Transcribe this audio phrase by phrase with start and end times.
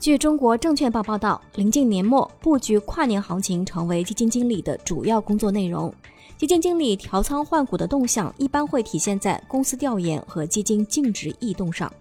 [0.00, 5.92] 据中国证券报报道，临近年末，布局跨年行情成为基金经理的主要工作内容。
[6.38, 11.92] 基金经理调仓换股的动向一般会体现在公司调研和基金净值异动上。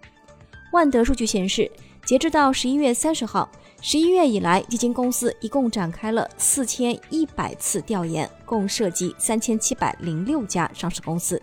[0.71, 1.69] 万德数据显示，
[2.05, 3.49] 截至到十一月三十号，
[3.81, 11.41] 十一月以来，基金公司一共展开了四千一百次调研，共涉及三千七百零六家上市公司，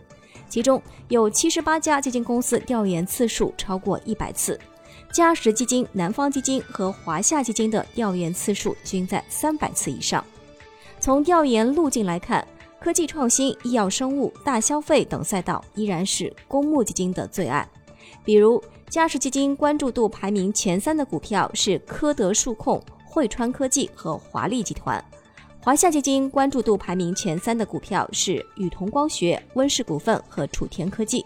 [0.49, 4.59] 其中有七十八家基金公司调研次数超过一百次，
[5.13, 10.25] 嘉实基金、南方基金和华夏基金的调研次数均在三百次以上。
[11.01, 12.47] 从调研路径来看，
[12.81, 17.67] 科技创新、医药生物、大消费等赛道依然是公募基金的最爱。
[18.25, 25.03] 比如，嘉实基金关注度排名前三的股票是科德数控、汇川科技和华丽集团；
[25.61, 31.25] 华夏基金关注度排名前三的股票是宇同光学、温氏股份和楚天科技。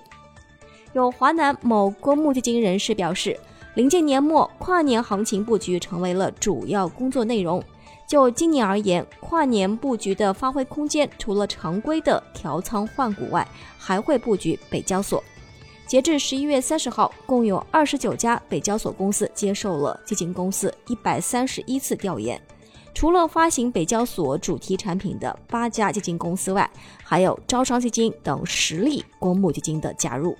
[0.92, 3.38] 有华南某公募基金人士表示，
[3.74, 7.62] 临近年末，跨年行情布局成为了主要工作内容。
[8.04, 13.46] 就今年而言，跨年布局的发挥空间，除了常规的调仓换股外，
[13.78, 15.22] 还会布局北交所。
[15.86, 22.40] 截至十一月三十号，共有二十九家北交所公司接受了基金公司一百三十一次调研。
[22.92, 26.68] 除了发行北交所主题产品的八家基金公司外，
[27.04, 30.36] 还有招商基金等实力公募基金的加入。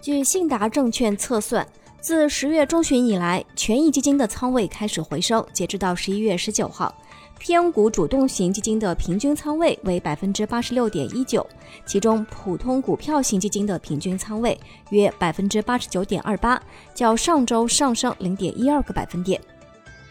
[0.00, 1.64] 据信达证券测算。
[2.02, 5.46] 自十月中旬以来，权益基金的仓位开始回升。
[5.52, 6.92] 截止到十一月十九号，
[7.38, 11.46] 偏股主动型基金的平均仓位为百分之八十六点一九，
[11.86, 14.58] 其中普通股票型基金的平均仓位
[14.90, 16.60] 约百分之八十九点二八，
[16.92, 19.40] 较上周上升零点一二个百分点。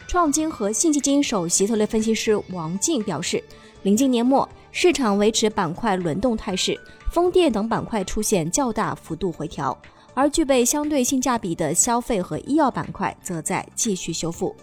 [0.08, 3.44] 创金和信基金首席策略分析师王静表示，
[3.84, 6.80] 临近年末，市场维持板块轮动态势，
[7.12, 9.78] 风电等板块出现较大幅度回调。
[10.14, 14.56] 而具备相对性价比的消费和医药板块则在继续修复。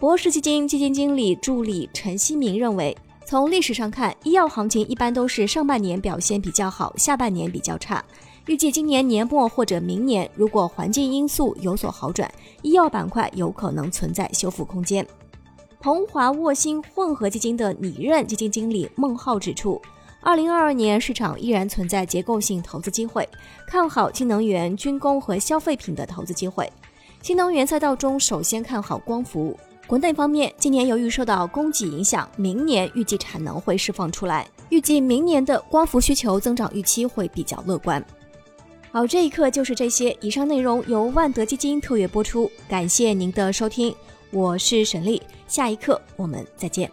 [0.00, 8.04] 博时基金基金经理助理陈希明认为，从历史上看，医药行情一般都是上半年表现比较好，下半年比较差。
[8.46, 12.30] 预计今年年末或者明年，如果环境因素有所好转，
[12.60, 15.06] 医药板块有可能存在修复空间。
[15.80, 19.80] 鹏华沃兴混合基金的拟任基金经理孟浩指出。
[20.24, 23.28] 二零二二年市场依然存在结构性投资机会，
[23.66, 26.68] 看好新能源、军工和消费品的投资机会。
[27.20, 29.54] 新能源赛道中，首先看好光伏。
[29.86, 38.02] 国内方面，今年由于受到供给影响，明年预计产能会释放出来，预计明年的光伏需求增长预期会比较乐观。
[38.90, 40.16] 好，这一刻就是这些。
[40.22, 43.94] 以上内容由万德基金特约播出，感谢您的收听，
[44.30, 46.90] 我是沈丽，下一刻我们再见。